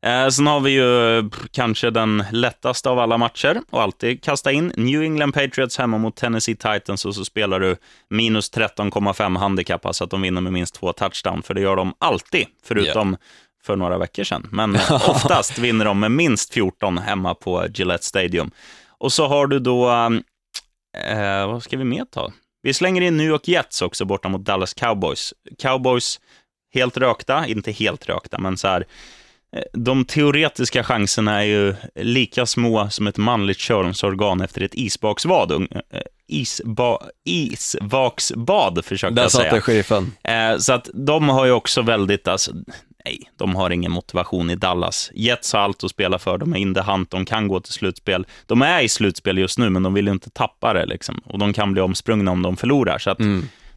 [0.06, 4.72] Eh, sen har vi ju kanske den lättaste av alla matcher och alltid kasta in
[4.76, 7.76] New England Patriots hemma mot Tennessee Titans och så spelar du
[8.10, 11.94] minus 13,5 handikapp, alltså att de vinner med minst två touchdown, för det gör de
[11.98, 13.16] alltid, förutom
[13.64, 14.48] för några veckor sedan.
[14.52, 18.50] Men oftast vinner de med minst 14 hemma på Gillette Stadium.
[18.98, 22.32] Och så har du då, eh, vad ska vi mer ta?
[22.64, 25.34] Vi slänger in New York Jets också borta mot Dallas Cowboys.
[25.58, 26.20] Cowboys
[26.74, 28.86] helt rökta, inte helt rökta, men så här,
[29.56, 35.52] eh, de teoretiska chanserna är ju lika små som ett manligt könsorgan efter ett isbaksbad.
[35.52, 39.54] eh, Isba, isvaksbad, försökte Där jag säga.
[39.54, 40.12] det sheriffen.
[40.24, 42.52] Eh, så att de har ju också väldigt, alltså,
[43.04, 45.10] nej, de har ingen motivation i Dallas.
[45.14, 47.72] Jets har allt att spela för, de är in the hunt, de kan gå till
[47.72, 48.26] slutspel.
[48.46, 51.20] De är i slutspel just nu, men de vill inte tappa det, liksom.
[51.24, 52.98] och de kan bli omsprungna om de förlorar.
[52.98, 53.18] Så att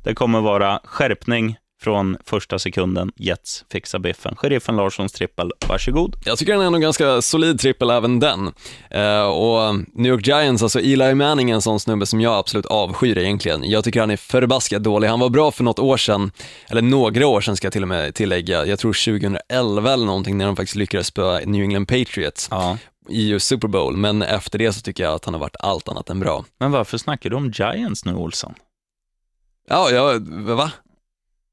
[0.04, 3.12] det kommer vara skärpning från första sekunden.
[3.16, 4.36] Jets fixar biffen.
[4.36, 6.16] Sheriffen Larssons trippel, varsågod.
[6.26, 8.52] Jag tycker den är ändå ganska solid trippel även den.
[8.92, 12.66] Eh, och New York Giants, alltså Eli Manning är en sån snubbe som jag absolut
[12.66, 13.70] avskyr egentligen.
[13.70, 15.08] Jag tycker han är förbaskat dålig.
[15.08, 16.32] Han var bra för något år sedan,
[16.70, 18.66] eller några år sedan ska jag till och med tillägga.
[18.66, 22.78] Jag tror 2011 eller någonting när de faktiskt lyckades spöa New England Patriots Ja.
[23.10, 23.98] i just Super Bowl.
[23.98, 26.46] Men efter det så tycker jag att han har varit allt annat än bra.
[26.60, 28.54] Men varför snackar du om Giants nu, Olsson?
[29.70, 30.20] Ja, ja
[30.56, 30.72] va?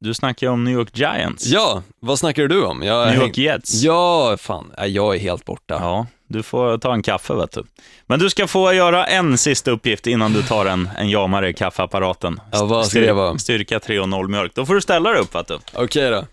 [0.05, 1.47] Du snackar ju om New York Giants.
[1.47, 2.83] Ja, vad snackar du om?
[2.83, 3.83] Jag, New York Jets.
[3.83, 4.73] Ja, fan.
[4.87, 5.75] Jag är helt borta.
[5.81, 7.65] Ja, du får ta en kaffe, vet du.
[8.07, 11.55] Men du ska få göra en sista uppgift innan du tar en, en jamare i
[11.55, 12.41] kaffeapparaten.
[12.53, 13.39] Ja, vad ska det vara?
[13.39, 14.55] Styrka 3,0 mjölk.
[14.55, 15.59] Då får du ställa dig upp, vet du.
[15.75, 16.25] Okej då.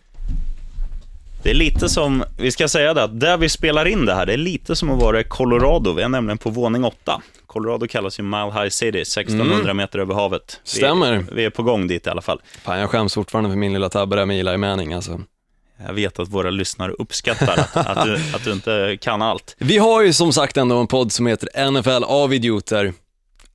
[1.44, 4.26] Det är lite som, vi ska säga det, att där vi spelar in det här,
[4.26, 5.94] det är lite som att vara i Colorado.
[5.94, 7.22] Vi är nämligen på våning åtta.
[7.52, 10.62] Colorado kallas ju Mile High City, 1600 meter över havet.
[10.64, 11.26] Vi, Stämmer.
[11.32, 12.42] Vi är på gång dit i alla fall.
[12.64, 15.22] Fan, jag skäms fortfarande för min lilla tabbe där med Eli Manning alltså.
[15.88, 19.56] Jag vet att våra lyssnare uppskattar att, att, du, att du inte kan allt.
[19.58, 22.94] Vi har ju som sagt ändå en podd som heter NFL av idioter.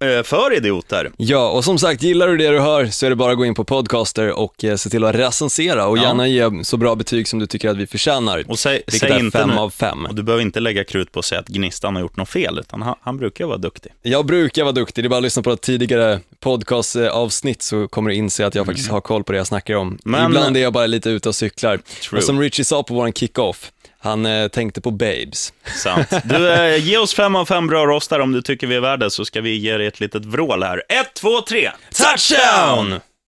[0.00, 1.10] Eh, För idioter.
[1.16, 3.44] Ja, och som sagt, gillar du det du hör så är det bara att gå
[3.44, 6.02] in på Podcaster och eh, se till att recensera och Ja.
[6.02, 8.44] gärna ge så bra betyg som du tycker att vi förtjänar.
[8.48, 10.06] Och säg, vilket säg är inte fem nu- av fem.
[10.06, 12.58] Och du behöver inte lägga krut på att säga att Gnistan har gjort något fel,
[12.58, 13.92] utan han, han brukar vara duktig.
[14.02, 18.10] Jag brukar vara duktig, det är bara att lyssna på ett tidigare podcastavsnitt så kommer
[18.10, 19.98] du inse att jag faktiskt har koll på det jag snackar om.
[20.04, 21.80] Men- Ibland är jag bara lite ute och cyklar.
[22.08, 22.18] True.
[22.18, 25.52] Och som Richie sa på våran kick-off, han eh, tänkte på babes.
[25.82, 26.08] Sant.
[26.24, 29.10] Du, eh, ge oss fem av fem bra rostar om du tycker vi är värda,
[29.10, 30.82] så ska vi ge dig ett litet vrål här.
[30.88, 31.70] Ett, två, tre.
[31.94, 33.00] Touchdown!